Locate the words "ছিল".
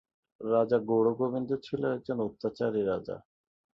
1.65-1.81